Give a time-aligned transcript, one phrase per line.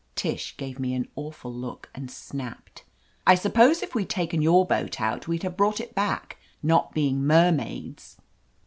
[0.15, 2.83] Tish gave me an awful look, and snapped:
[3.27, 7.21] "I suppose if we'd taken your boat out, we'd have brought it back, not being
[7.23, 8.17] mermaids."